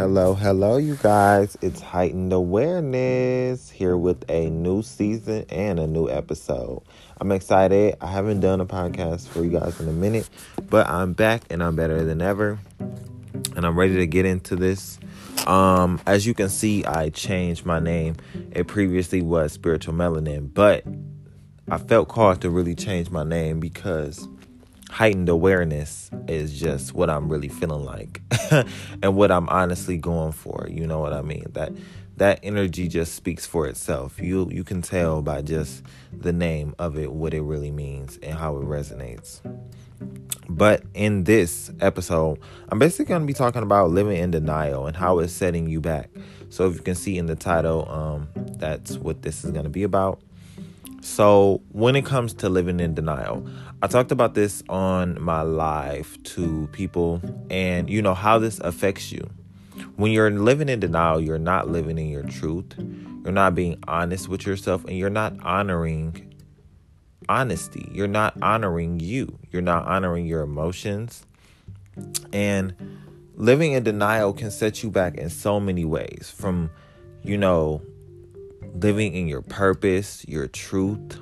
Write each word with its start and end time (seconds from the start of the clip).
Hello, 0.00 0.32
hello, 0.32 0.78
you 0.78 0.96
guys. 0.96 1.58
It's 1.60 1.82
Heightened 1.82 2.32
Awareness 2.32 3.68
here 3.68 3.98
with 3.98 4.24
a 4.30 4.48
new 4.48 4.80
season 4.80 5.44
and 5.50 5.78
a 5.78 5.86
new 5.86 6.08
episode. 6.08 6.80
I'm 7.20 7.30
excited. 7.30 7.96
I 8.00 8.06
haven't 8.06 8.40
done 8.40 8.62
a 8.62 8.64
podcast 8.64 9.28
for 9.28 9.44
you 9.44 9.50
guys 9.50 9.78
in 9.78 9.90
a 9.90 9.92
minute, 9.92 10.26
but 10.70 10.86
I'm 10.86 11.12
back 11.12 11.42
and 11.50 11.62
I'm 11.62 11.76
better 11.76 12.02
than 12.02 12.22
ever. 12.22 12.58
And 13.54 13.66
I'm 13.66 13.78
ready 13.78 13.96
to 13.96 14.06
get 14.06 14.24
into 14.24 14.56
this. 14.56 14.98
Um, 15.46 16.00
as 16.06 16.26
you 16.26 16.32
can 16.32 16.48
see, 16.48 16.82
I 16.86 17.10
changed 17.10 17.66
my 17.66 17.78
name. 17.78 18.16
It 18.52 18.68
previously 18.68 19.20
was 19.20 19.52
Spiritual 19.52 19.92
Melanin, 19.92 20.54
but 20.54 20.82
I 21.70 21.76
felt 21.76 22.08
called 22.08 22.40
to 22.40 22.48
really 22.48 22.74
change 22.74 23.10
my 23.10 23.22
name 23.22 23.60
because 23.60 24.26
heightened 24.90 25.28
awareness 25.28 26.10
is 26.28 26.58
just 26.58 26.94
what 26.94 27.08
I'm 27.08 27.28
really 27.28 27.48
feeling 27.48 27.84
like 27.84 28.20
and 29.02 29.16
what 29.16 29.30
I'm 29.30 29.48
honestly 29.48 29.96
going 29.96 30.32
for. 30.32 30.66
You 30.68 30.86
know 30.86 30.98
what 30.98 31.12
I 31.12 31.22
mean? 31.22 31.46
That 31.52 31.72
that 32.16 32.40
energy 32.42 32.88
just 32.88 33.14
speaks 33.14 33.46
for 33.46 33.66
itself. 33.66 34.20
You 34.20 34.48
you 34.50 34.64
can 34.64 34.82
tell 34.82 35.22
by 35.22 35.42
just 35.42 35.82
the 36.12 36.32
name 36.32 36.74
of 36.78 36.98
it 36.98 37.12
what 37.12 37.32
it 37.32 37.42
really 37.42 37.70
means 37.70 38.18
and 38.22 38.36
how 38.36 38.56
it 38.56 38.64
resonates. 38.64 39.40
But 40.48 40.82
in 40.94 41.24
this 41.24 41.70
episode, 41.80 42.40
I'm 42.68 42.78
basically 42.78 43.04
going 43.06 43.20
to 43.20 43.26
be 43.26 43.34
talking 43.34 43.62
about 43.62 43.90
living 43.90 44.16
in 44.16 44.32
denial 44.32 44.86
and 44.86 44.96
how 44.96 45.20
it's 45.20 45.32
setting 45.32 45.68
you 45.68 45.80
back. 45.80 46.10
So 46.48 46.68
if 46.68 46.74
you 46.74 46.82
can 46.82 46.96
see 46.96 47.16
in 47.16 47.26
the 47.26 47.36
title, 47.36 47.88
um, 47.88 48.28
that's 48.56 48.96
what 48.98 49.22
this 49.22 49.44
is 49.44 49.52
going 49.52 49.64
to 49.64 49.70
be 49.70 49.84
about. 49.84 50.20
So, 51.02 51.62
when 51.72 51.96
it 51.96 52.04
comes 52.04 52.34
to 52.34 52.48
living 52.48 52.78
in 52.78 52.94
denial, 52.94 53.46
I 53.82 53.86
talked 53.86 54.12
about 54.12 54.34
this 54.34 54.62
on 54.68 55.20
my 55.20 55.40
live 55.40 56.22
to 56.24 56.68
people 56.72 57.22
and 57.48 57.88
you 57.88 58.02
know 58.02 58.12
how 58.12 58.38
this 58.38 58.58
affects 58.60 59.10
you. 59.10 59.28
When 59.96 60.12
you're 60.12 60.30
living 60.30 60.68
in 60.68 60.80
denial, 60.80 61.20
you're 61.20 61.38
not 61.38 61.68
living 61.68 61.98
in 61.98 62.08
your 62.08 62.24
truth. 62.24 62.74
You're 63.24 63.32
not 63.32 63.54
being 63.54 63.78
honest 63.88 64.28
with 64.28 64.44
yourself 64.44 64.84
and 64.84 64.96
you're 64.98 65.08
not 65.08 65.34
honoring 65.42 66.34
honesty. 67.30 67.90
You're 67.92 68.06
not 68.06 68.34
honoring 68.42 69.00
you. 69.00 69.38
You're 69.50 69.62
not 69.62 69.86
honoring 69.86 70.26
your 70.26 70.42
emotions. 70.42 71.24
And 72.32 72.74
living 73.36 73.72
in 73.72 73.82
denial 73.84 74.34
can 74.34 74.50
set 74.50 74.82
you 74.82 74.90
back 74.90 75.16
in 75.16 75.30
so 75.30 75.58
many 75.58 75.84
ways 75.84 76.32
from 76.34 76.70
you 77.22 77.38
know 77.38 77.80
living 78.74 79.14
in 79.14 79.28
your 79.28 79.42
purpose, 79.42 80.24
your 80.26 80.46
truth, 80.48 81.18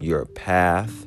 your 0.00 0.26
path. 0.26 1.06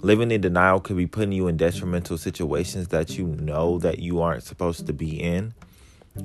Living 0.00 0.30
in 0.30 0.40
denial 0.40 0.80
could 0.80 0.96
be 0.96 1.06
putting 1.06 1.32
you 1.32 1.46
in 1.46 1.56
detrimental 1.56 2.18
situations 2.18 2.88
that 2.88 3.16
you 3.16 3.26
know 3.26 3.78
that 3.78 4.00
you 4.00 4.20
aren't 4.20 4.42
supposed 4.42 4.86
to 4.86 4.92
be 4.92 5.20
in. 5.20 5.54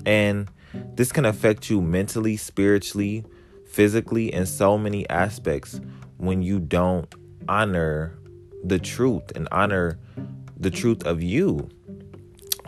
And 0.05 0.50
this 0.95 1.11
can 1.11 1.25
affect 1.25 1.70
you 1.70 1.81
mentally, 1.81 2.38
spiritually, 2.38 3.23
physically, 3.67 4.33
in 4.33 4.45
so 4.45 4.78
many 4.78 5.08
aspects 5.09 5.80
when 6.17 6.42
you 6.42 6.59
don't 6.59 7.14
honor 7.48 8.17
the 8.64 8.80
truth 8.80 9.31
and 9.36 9.48
honor 9.52 10.00
the 10.59 10.72
truth 10.72 11.05
of 11.05 11.22
you. 11.22 11.70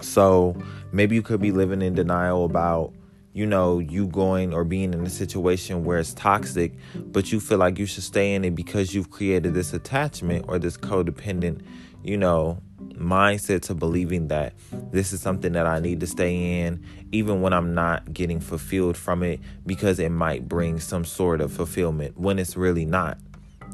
So 0.02 0.56
maybe 0.92 1.16
you 1.16 1.22
could 1.22 1.42
be 1.42 1.52
living 1.52 1.82
in 1.82 1.94
denial 1.94 2.46
about 2.46 2.94
you 3.34 3.46
know, 3.46 3.80
you 3.80 4.08
going 4.08 4.54
or 4.54 4.64
being 4.64 4.94
in 4.94 5.06
a 5.06 5.10
situation 5.10 5.84
where 5.84 6.00
it's 6.00 6.14
toxic, 6.14 6.74
but 6.96 7.32
you 7.32 7.40
feel 7.40 7.58
like 7.58 7.78
you 7.78 7.86
should 7.86 8.04
stay 8.04 8.34
in 8.34 8.44
it 8.44 8.56
because 8.56 8.94
you've 8.94 9.12
created 9.12 9.54
this 9.54 9.74
attachment 9.74 10.46
or 10.48 10.58
this 10.58 10.78
codependent, 10.78 11.62
you 12.04 12.18
know, 12.18 12.60
mindset 12.94 13.62
to 13.62 13.74
believing 13.74 14.28
that 14.28 14.54
this 14.92 15.14
is 15.14 15.22
something 15.22 15.54
that 15.54 15.66
I 15.66 15.80
need 15.80 16.00
to 16.02 16.08
stay 16.08 16.62
in, 16.62 16.84
even 17.12 17.42
when 17.42 17.54
I'm 17.54 17.74
not 17.74 18.14
getting 18.14 18.40
fulfilled 18.40 18.98
from 18.98 19.24
it, 19.24 19.40
because 19.66 20.00
it 20.00 20.10
might 20.10 20.48
bring 20.48 20.80
some 20.80 21.06
sort 21.06 21.40
of 21.42 21.52
fulfillment 21.52 22.18
when 22.18 22.40
it's 22.40 22.58
really 22.58 22.86
not. 22.86 23.18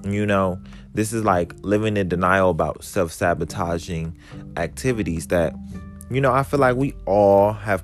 You 0.03 0.25
know, 0.25 0.61
this 0.93 1.13
is 1.13 1.23
like 1.23 1.53
living 1.61 1.97
in 1.97 2.09
denial 2.09 2.49
about 2.51 2.83
self 2.83 3.11
sabotaging 3.11 4.17
activities 4.57 5.27
that, 5.27 5.55
you 6.11 6.21
know, 6.21 6.31
I 6.31 6.43
feel 6.43 6.59
like 6.59 6.75
we 6.75 6.93
all 7.05 7.53
have 7.53 7.83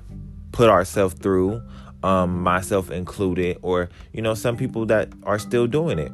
put 0.52 0.68
ourselves 0.68 1.14
through, 1.14 1.62
um, 2.02 2.42
myself 2.42 2.90
included, 2.90 3.58
or 3.62 3.88
you 4.12 4.22
know, 4.22 4.34
some 4.34 4.56
people 4.56 4.86
that 4.86 5.08
are 5.24 5.38
still 5.38 5.66
doing 5.66 5.98
it. 5.98 6.12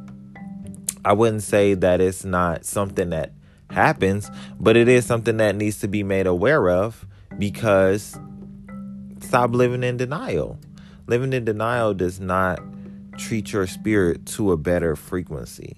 I 1.05 1.13
wouldn't 1.13 1.43
say 1.43 1.73
that 1.75 2.01
it's 2.01 2.25
not 2.25 2.65
something 2.65 3.09
that 3.11 3.31
happens, 3.69 4.29
but 4.59 4.75
it 4.75 4.87
is 4.87 5.05
something 5.05 5.37
that 5.37 5.55
needs 5.55 5.79
to 5.79 5.87
be 5.87 6.03
made 6.03 6.27
aware 6.27 6.69
of 6.69 7.05
because 7.37 8.17
stop 9.21 9.51
living 9.51 9.83
in 9.83 9.97
denial. 9.97 10.59
Living 11.07 11.33
in 11.33 11.45
denial 11.45 11.93
does 11.93 12.19
not 12.19 12.59
treat 13.17 13.51
your 13.51 13.67
spirit 13.67 14.25
to 14.25 14.51
a 14.51 14.57
better 14.57 14.95
frequency. 14.95 15.77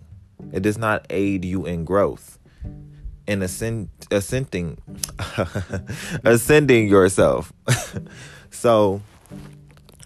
It 0.52 0.64
does 0.64 0.78
not 0.78 1.06
aid 1.10 1.46
you 1.46 1.66
in 1.66 1.86
growth 1.86 2.40
in 3.28 3.42
ascend, 3.42 3.90
ascending 4.10 4.78
ascending 6.24 6.88
yourself. 6.88 7.54
So, 8.62 9.02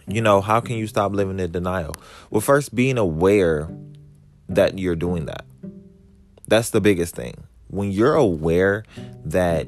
you 0.07 0.21
know, 0.21 0.39
how 0.39 0.61
can 0.61 0.77
you 0.77 0.87
stop 0.87 1.11
living 1.11 1.41
in 1.41 1.51
denial? 1.51 1.93
Well, 2.29 2.39
first, 2.39 2.73
being 2.73 2.97
aware 2.97 3.67
that 4.47 4.79
you're 4.79 4.95
doing 4.95 5.25
that. 5.25 5.43
That's 6.47 6.69
the 6.69 6.79
biggest 6.79 7.15
thing. 7.15 7.33
When 7.67 7.91
you're 7.91 8.15
aware 8.15 8.85
that 9.25 9.67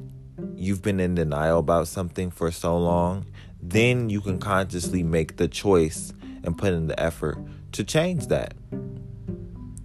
you've 0.56 0.82
been 0.82 1.02
in 1.02 1.16
denial 1.16 1.60
about 1.60 1.90
something 1.90 2.32
for 2.32 2.50
so 2.50 2.78
long, 2.78 3.26
then 3.62 4.10
you 4.10 4.22
can 4.22 4.40
consciously 4.40 5.04
make 5.04 5.36
the 5.36 5.50
choice 5.50 6.14
and 6.46 6.58
put 6.58 6.72
in 6.72 6.88
the 6.88 6.98
effort 6.98 7.38
to 7.74 7.84
change 7.84 8.28
that. 8.28 8.54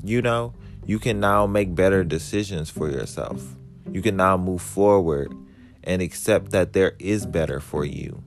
You 0.05 0.23
know, 0.23 0.55
you 0.87 1.01
can 1.01 1.19
now 1.19 1.49
make 1.49 1.75
better 1.75 2.05
decisions 2.05 2.71
for 2.71 2.89
yourself. 2.89 3.57
You 3.91 4.01
can 4.01 4.17
now 4.17 4.37
move 4.37 4.63
forward 4.63 5.35
and 5.83 6.01
accept 6.01 6.53
that 6.53 6.73
there 6.73 6.95
is 7.01 7.27
better 7.27 7.59
for 7.59 7.85
you. 7.85 8.23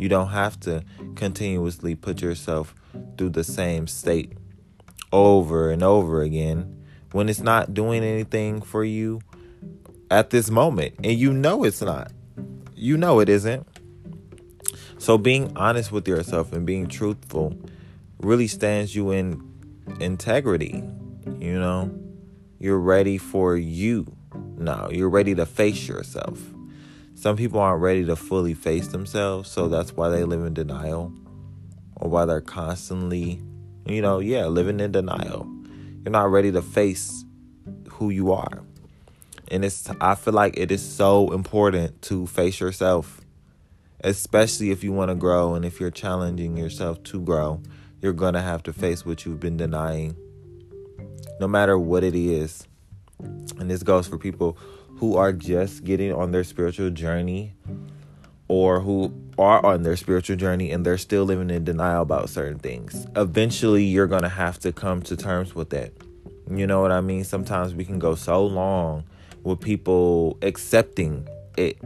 You 0.00 0.08
don't 0.08 0.28
have 0.28 0.58
to 0.60 0.82
continuously 1.14 1.94
put 1.94 2.22
yourself 2.22 2.74
through 3.18 3.28
the 3.28 3.44
same 3.44 3.86
state 3.86 4.32
over 5.12 5.70
and 5.70 5.82
over 5.82 6.22
again 6.22 6.86
when 7.12 7.28
it's 7.28 7.40
not 7.40 7.74
doing 7.74 8.02
anything 8.02 8.62
for 8.62 8.82
you 8.82 9.20
at 10.10 10.30
this 10.30 10.48
moment. 10.50 10.94
And 11.04 11.18
you 11.18 11.34
know 11.34 11.64
it's 11.64 11.82
not. 11.82 12.12
You 12.74 12.96
know 12.96 13.20
it 13.20 13.28
isn't. 13.28 13.66
So 14.96 15.18
being 15.18 15.54
honest 15.54 15.92
with 15.92 16.08
yourself 16.08 16.54
and 16.54 16.64
being 16.64 16.86
truthful 16.86 17.54
really 18.20 18.46
stands 18.46 18.96
you 18.96 19.10
in 19.10 19.46
integrity. 20.00 20.82
You 21.40 21.60
know, 21.60 21.94
you're 22.58 22.78
ready 22.78 23.18
for 23.18 23.54
you 23.54 24.16
now. 24.56 24.88
You're 24.90 25.10
ready 25.10 25.34
to 25.34 25.44
face 25.44 25.86
yourself. 25.86 26.40
Some 27.20 27.36
people 27.36 27.60
aren't 27.60 27.82
ready 27.82 28.06
to 28.06 28.16
fully 28.16 28.54
face 28.54 28.86
themselves, 28.86 29.50
so 29.50 29.68
that's 29.68 29.92
why 29.92 30.08
they 30.08 30.24
live 30.24 30.42
in 30.42 30.54
denial 30.54 31.12
or 31.96 32.08
why 32.08 32.24
they're 32.24 32.40
constantly, 32.40 33.42
you 33.84 34.00
know, 34.00 34.20
yeah, 34.20 34.46
living 34.46 34.80
in 34.80 34.90
denial. 34.90 35.46
You're 36.02 36.12
not 36.12 36.30
ready 36.30 36.50
to 36.50 36.62
face 36.62 37.26
who 37.90 38.08
you 38.08 38.32
are. 38.32 38.62
And 39.48 39.66
it's 39.66 39.86
I 40.00 40.14
feel 40.14 40.32
like 40.32 40.56
it 40.56 40.70
is 40.70 40.80
so 40.80 41.34
important 41.34 42.00
to 42.04 42.26
face 42.26 42.58
yourself, 42.58 43.20
especially 44.02 44.70
if 44.70 44.82
you 44.82 44.92
want 44.92 45.10
to 45.10 45.14
grow 45.14 45.52
and 45.52 45.66
if 45.66 45.78
you're 45.78 45.90
challenging 45.90 46.56
yourself 46.56 47.02
to 47.02 47.20
grow. 47.20 47.60
You're 48.00 48.14
going 48.14 48.32
to 48.32 48.40
have 48.40 48.62
to 48.62 48.72
face 48.72 49.04
what 49.04 49.26
you've 49.26 49.40
been 49.40 49.58
denying. 49.58 50.16
No 51.38 51.46
matter 51.46 51.78
what 51.78 52.02
it 52.02 52.14
is. 52.14 52.66
And 53.58 53.70
this 53.70 53.82
goes 53.82 54.08
for 54.08 54.16
people 54.16 54.56
who 55.00 55.16
are 55.16 55.32
just 55.32 55.82
getting 55.82 56.12
on 56.12 56.30
their 56.30 56.44
spiritual 56.44 56.90
journey 56.90 57.54
or 58.48 58.80
who 58.80 59.10
are 59.38 59.64
on 59.64 59.82
their 59.82 59.96
spiritual 59.96 60.36
journey 60.36 60.70
and 60.70 60.84
they're 60.84 60.98
still 60.98 61.24
living 61.24 61.48
in 61.48 61.64
denial 61.64 62.02
about 62.02 62.28
certain 62.28 62.58
things. 62.58 63.06
Eventually, 63.16 63.82
you're 63.82 64.06
going 64.06 64.22
to 64.22 64.28
have 64.28 64.58
to 64.58 64.72
come 64.72 65.00
to 65.00 65.16
terms 65.16 65.54
with 65.54 65.70
that. 65.70 65.94
You 66.50 66.66
know 66.66 66.82
what 66.82 66.92
I 66.92 67.00
mean? 67.00 67.24
Sometimes 67.24 67.74
we 67.74 67.86
can 67.86 67.98
go 67.98 68.14
so 68.14 68.44
long 68.44 69.04
with 69.42 69.60
people 69.60 70.36
accepting 70.42 71.26
it 71.56 71.80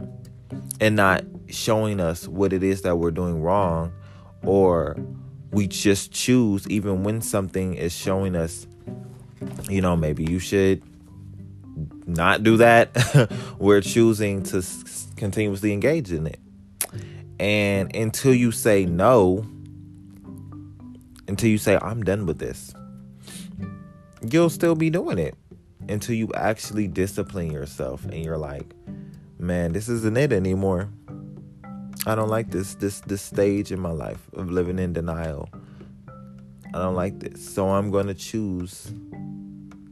and 0.81 0.97
not 0.97 1.23
showing 1.47 2.01
us 2.01 2.27
what 2.27 2.51
it 2.51 2.63
is 2.63 2.81
that 2.81 2.97
we're 2.97 3.11
doing 3.11 3.41
wrong 3.41 3.93
or 4.43 4.97
we 5.51 5.67
just 5.67 6.11
choose 6.11 6.67
even 6.67 7.03
when 7.03 7.21
something 7.21 7.75
is 7.75 7.95
showing 7.95 8.35
us 8.35 8.67
you 9.69 9.79
know 9.79 9.95
maybe 9.95 10.23
you 10.25 10.39
should 10.39 10.81
not 12.05 12.43
do 12.43 12.57
that, 12.57 13.31
we're 13.59 13.81
choosing 13.81 14.43
to 14.43 14.63
continuously 15.15 15.73
engage 15.73 16.11
in 16.11 16.27
it. 16.27 16.39
And 17.39 17.93
until 17.95 18.33
you 18.33 18.51
say 18.51 18.85
no, 18.85 19.45
until 21.27 21.49
you 21.49 21.57
say, 21.57 21.77
I'm 21.81 22.03
done 22.03 22.25
with 22.25 22.39
this, 22.39 22.73
you'll 24.21 24.49
still 24.49 24.75
be 24.75 24.89
doing 24.89 25.17
it 25.17 25.35
until 25.89 26.15
you 26.15 26.31
actually 26.35 26.87
discipline 26.87 27.51
yourself 27.51 28.03
and 28.05 28.23
you're 28.23 28.37
like, 28.37 28.73
man, 29.37 29.73
this 29.73 29.89
isn't 29.89 30.17
it 30.17 30.31
anymore. 30.31 30.89
I 32.07 32.13
don't 32.13 32.29
like 32.29 32.51
this 32.51 32.75
this 32.75 32.99
this 33.01 33.23
stage 33.23 33.71
in 33.71 33.79
my 33.79 33.91
life 33.91 34.29
of 34.33 34.51
living 34.51 34.77
in 34.77 34.93
denial. 34.93 35.49
I 36.07 36.79
don't 36.79 36.95
like 36.95 37.19
this. 37.19 37.53
So 37.53 37.69
I'm 37.69 37.89
going 37.89 38.07
to 38.07 38.13
choose 38.13 38.91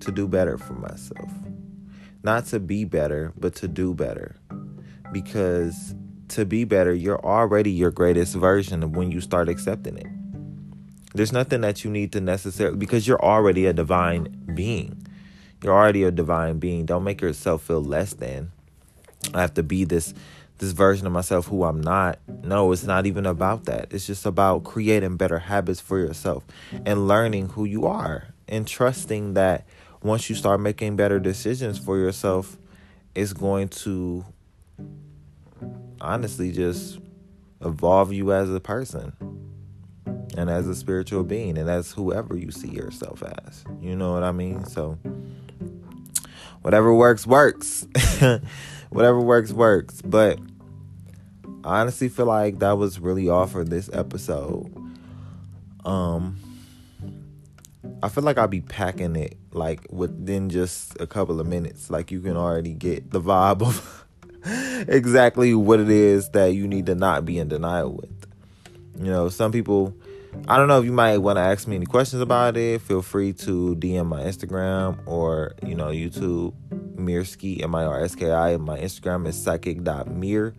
to 0.02 0.12
do 0.12 0.28
better 0.28 0.58
for 0.58 0.74
myself. 0.74 1.32
Not 2.24 2.46
to 2.48 2.60
be 2.60 2.86
better, 2.86 3.34
but 3.38 3.54
to 3.56 3.68
do 3.68 3.94
better. 3.94 4.36
Because 5.12 5.94
to 6.30 6.46
be 6.46 6.64
better, 6.64 6.94
you're 6.94 7.24
already 7.24 7.70
your 7.70 7.92
greatest 7.92 8.36
version 8.36 8.82
of 8.82 8.96
when 8.96 9.12
you 9.12 9.22
start 9.22 9.50
accepting 9.50 9.98
it. 9.98 10.08
There's 11.14 11.32
nothing 11.32 11.62
that 11.62 11.84
you 11.84 11.92
need 11.92 12.12
to 12.14 12.22
necessarily 12.22 12.78
because 12.78 13.08
you're 13.08 13.24
already 13.24 13.66
a 13.68 13.74
divine 13.74 14.52
being. 14.56 15.06
You're 15.62 15.74
already 15.74 16.04
a 16.04 16.12
divine 16.12 16.60
being. 16.60 16.86
Don't 16.86 17.04
make 17.04 17.22
yourself 17.22 17.64
feel 17.64 17.84
less 17.84 18.14
than. 18.14 18.52
I 19.34 19.42
have 19.42 19.54
to 19.56 19.64
be 19.64 19.84
this 19.84 20.14
this 20.58 20.72
version 20.72 21.06
of 21.06 21.14
myself 21.14 21.48
who 21.48 21.66
I'm 21.66 21.82
not. 21.82 22.20
No, 22.44 22.72
it's 22.72 22.84
not 22.84 23.06
even 23.06 23.26
about 23.26 23.66
that. 23.66 23.88
It's 23.92 24.08
just 24.08 24.26
about 24.26 24.64
creating 24.64 25.18
better 25.18 25.40
habits 25.40 25.80
for 25.80 26.00
yourself 26.00 26.46
and 26.86 27.08
learning 27.08 27.50
who 27.50 27.66
you 27.66 27.86
are 27.86 28.34
and 28.48 28.68
trusting 28.68 29.34
that 29.34 29.66
once 30.04 30.30
you 30.30 30.36
start 30.36 30.60
making 30.60 30.98
better 30.98 31.20
decisions 31.20 31.80
for 31.80 31.98
yourself, 31.98 32.58
it's 33.16 33.34
going 33.34 33.70
to 33.70 34.26
honestly 36.02 36.52
just 36.52 37.00
evolve 37.62 38.12
you 38.12 38.34
as 38.34 38.50
a 38.54 38.60
person 38.60 39.14
and 40.38 40.50
as 40.50 40.68
a 40.68 40.76
spiritual 40.76 41.24
being 41.24 41.58
and 41.58 41.70
as 41.70 41.92
whoever 41.92 42.36
you 42.36 42.52
see 42.52 42.70
yourself 42.70 43.24
as. 43.24 43.64
You 43.80 43.96
know 43.96 44.12
what 44.12 44.24
I 44.24 44.34
mean? 44.34 44.66
So 44.66 44.98
whatever 46.62 46.94
works 46.94 47.26
works. 47.26 47.88
whatever 48.90 49.22
works 49.22 49.54
works. 49.54 50.02
But 50.02 50.38
I 51.64 51.80
honestly 51.80 52.10
feel 52.10 52.26
like 52.26 52.60
that 52.60 52.78
was 52.78 53.00
really 53.00 53.30
all 53.30 53.48
for 53.48 53.64
this 53.64 53.90
episode. 53.94 54.70
Um 55.86 56.53
I 58.04 58.10
feel 58.10 58.24
like 58.24 58.38
I'll 58.38 58.50
be 58.50 58.60
packing 58.60 59.16
it 59.16 59.38
like 59.54 59.88
within 59.90 60.50
just 60.50 61.00
a 61.00 61.08
couple 61.08 61.40
of 61.40 61.48
minutes. 61.48 61.90
Like 61.90 62.12
you 62.12 62.20
can 62.20 62.36
already 62.36 62.74
get 62.74 63.12
the 63.12 63.22
vibe 63.22 63.62
of 63.62 64.06
exactly 64.90 65.56
what 65.56 65.80
it 65.80 65.90
is 65.90 66.30
that 66.32 66.48
you 66.48 66.68
need 66.68 66.86
to 66.88 66.96
not 66.96 67.24
be 67.24 67.40
in 67.40 67.48
denial 67.48 67.94
with. 67.94 68.28
You 69.00 69.10
know, 69.10 69.30
some 69.30 69.54
people 69.54 69.96
I 70.48 70.58
don't 70.58 70.68
know 70.68 70.80
if 70.80 70.86
you 70.86 70.92
might 70.92 71.20
want 71.20 71.38
to 71.38 71.42
ask 71.42 71.66
me 71.66 71.78
any 71.78 71.86
questions 71.86 72.22
about 72.22 72.58
it. 72.58 72.82
Feel 72.82 73.02
free 73.02 73.32
to 73.34 73.76
DM 73.78 74.08
my 74.08 74.22
Instagram 74.24 75.00
or, 75.06 75.54
you 75.66 75.76
know, 75.76 75.88
YouTube, 75.88 76.54
Mirski, 76.96 77.64
M 77.64 77.74
I 77.74 77.86
R 77.86 78.04
S 78.04 78.16
K 78.16 78.32
I. 78.32 78.58
My 78.58 78.78
Instagram 78.78 79.28
is 79.28 79.42
psychic.mir, 79.42 80.54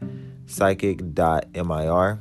psychic.mir. 0.46 2.20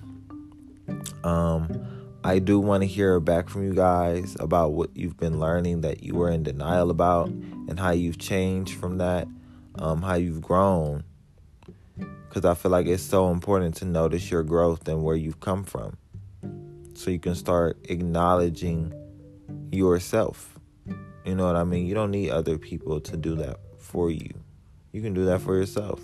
Um, 1.24 1.93
I 2.26 2.40
do 2.40 2.58
want 2.58 2.84
to 2.84 2.88
hear 2.88 3.20
back 3.20 3.50
from 3.50 3.66
you 3.66 3.74
guys 3.74 4.38
about 4.40 4.72
what 4.72 4.96
you've 4.96 5.18
been 5.18 5.42
learning 5.42 5.82
that 5.82 6.04
you 6.04 6.16
were 6.16 6.32
in 6.32 6.44
denial 6.44 6.90
about 6.90 7.28
and 7.28 7.78
how 7.78 7.92
you've 7.92 8.18
changed 8.18 8.76
from 8.76 9.00
that, 9.00 9.28
um, 9.76 10.02
how 10.02 10.16
you've 10.16 10.42
grown. 10.42 11.04
Because 11.98 12.46
I 12.46 12.54
feel 12.54 12.72
like 12.72 12.88
it's 12.88 13.04
so 13.04 13.30
important 13.30 13.76
to 13.76 13.86
notice 13.86 14.32
your 14.32 14.42
growth 14.42 14.88
and 14.88 15.04
where 15.04 15.18
you've 15.18 15.42
come 15.42 15.66
from 15.66 15.98
so 16.94 17.12
you 17.12 17.20
can 17.20 17.36
start 17.36 17.78
acknowledging 17.90 18.94
yourself. 19.74 20.58
You 21.26 21.36
know 21.36 21.46
what 21.46 21.58
I 21.58 21.66
mean? 21.66 21.86
You 21.86 21.94
don't 21.94 22.12
need 22.12 22.30
other 22.30 22.58
people 22.58 23.02
to 23.02 23.18
do 23.18 23.36
that 23.36 23.60
for 23.80 24.10
you. 24.10 24.34
You 24.94 25.02
can 25.02 25.14
do 25.14 25.26
that 25.26 25.42
for 25.42 25.58
yourself. 25.58 26.00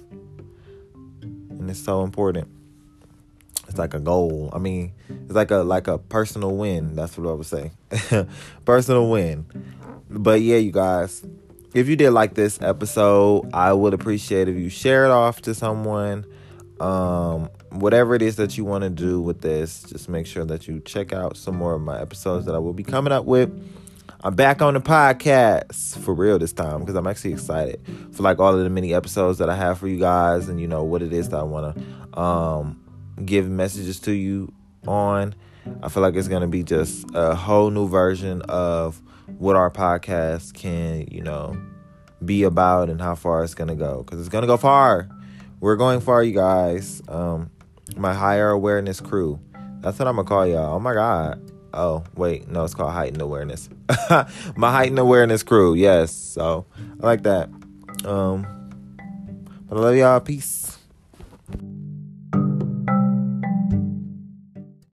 And 1.22 1.70
it's 1.70 1.82
so 1.82 2.04
important. 2.04 2.59
It's 3.70 3.78
like 3.78 3.94
a 3.94 4.00
goal. 4.00 4.50
I 4.52 4.58
mean, 4.58 4.94
it's 5.08 5.34
like 5.34 5.52
a 5.52 5.58
like 5.58 5.88
a 5.88 6.00
personal 6.00 6.58
win. 6.58 6.96
That's 6.96 7.18
what 7.18 7.30
I 7.30 7.34
would 7.34 7.46
say. 7.46 7.72
personal 8.66 9.10
win. 9.10 9.46
But 10.10 10.42
yeah, 10.42 10.58
you 10.58 10.72
guys, 10.72 11.24
if 11.76 11.88
you 11.88 11.96
did 11.96 12.10
like 12.12 12.34
this 12.34 12.60
episode, 12.62 13.50
I 13.54 13.74
would 13.74 13.94
appreciate 13.94 14.48
if 14.48 14.56
you 14.56 14.70
share 14.70 15.06
it 15.06 15.12
off 15.12 15.42
to 15.44 15.54
someone. 15.54 16.26
Um, 16.80 17.50
whatever 17.72 18.16
it 18.16 18.22
is 18.22 18.38
that 18.38 18.58
you 18.58 18.66
want 18.66 18.86
to 18.86 18.90
do 18.90 19.22
with 19.22 19.42
this, 19.42 19.84
just 19.84 20.10
make 20.10 20.26
sure 20.26 20.46
that 20.46 20.68
you 20.68 20.80
check 20.80 21.14
out 21.14 21.38
some 21.38 21.56
more 21.56 21.74
of 21.76 21.82
my 21.82 22.02
episodes 22.02 22.46
that 22.48 22.56
I 22.56 22.58
will 22.58 22.74
be 22.74 22.84
coming 22.84 23.14
up 23.14 23.26
with. 23.26 23.52
I'm 24.22 24.36
back 24.36 24.62
on 24.62 24.74
the 24.74 24.82
podcast 24.82 26.00
for 26.00 26.14
real 26.14 26.40
this 26.40 26.54
time 26.54 26.80
because 26.80 26.96
I'm 26.96 27.08
actually 27.08 27.34
excited 27.34 27.80
for 28.12 28.24
like 28.24 28.40
all 28.40 28.58
of 28.58 28.64
the 28.64 28.70
many 28.70 28.94
episodes 28.94 29.38
that 29.38 29.50
I 29.50 29.56
have 29.56 29.78
for 29.78 29.88
you 29.88 30.00
guys 30.00 30.50
and 30.50 30.60
you 30.60 30.68
know 30.68 30.84
what 30.84 31.02
it 31.02 31.14
is 31.14 31.30
that 31.30 31.40
I 31.40 31.44
want 31.44 31.78
to 31.78 32.20
um, 32.20 32.82
give 33.26 33.50
messages 33.50 34.00
to 34.02 34.12
you 34.12 34.54
on. 34.88 35.36
I 35.84 35.90
feel 35.90 36.02
like 36.02 36.16
it's 36.16 36.28
going 36.28 36.42
to 36.42 36.48
be 36.48 36.64
just 36.64 37.06
a 37.14 37.36
whole 37.36 37.70
new 37.70 37.88
version 37.88 38.42
of 38.44 39.02
what 39.38 39.56
our 39.56 39.70
podcast 39.70 40.54
can, 40.54 41.08
you 41.12 41.22
know, 41.22 41.60
be 42.24 42.44
about 42.44 42.90
and 42.90 43.00
how 43.00 43.16
far 43.16 43.44
it's 43.44 43.54
going 43.54 43.68
to 43.68 43.76
go 43.76 44.04
because 44.04 44.20
it's 44.20 44.30
going 44.30 44.42
to 44.42 44.48
go 44.48 44.58
far. 44.58 45.10
We're 45.60 45.76
going 45.76 46.00
far, 46.00 46.24
you 46.24 46.34
guys. 46.34 47.02
Um, 47.08 47.52
my 47.98 48.14
higher 48.14 48.50
awareness 48.50 49.02
crew. 49.02 49.40
That's 49.82 49.98
what 50.00 50.08
I'm 50.08 50.16
gonna 50.16 50.28
call 50.28 50.46
y'all. 50.46 50.76
Oh 50.76 50.80
my 50.80 50.94
god. 50.94 51.52
Oh 51.74 52.04
wait, 52.16 52.48
no, 52.48 52.64
it's 52.64 52.74
called 52.74 52.94
heightened 52.94 53.22
awareness. 53.22 53.70
my 54.56 54.72
heightened 54.72 55.00
awareness 55.00 55.44
crew. 55.44 55.74
Yes. 55.74 56.14
So 56.14 56.66
I 57.02 57.06
like 57.06 57.24
that. 57.24 57.50
Um, 58.06 58.48
but 59.68 59.78
I 59.78 59.82
love 59.82 59.96
y'all. 59.96 60.20
Peace. 60.20 60.79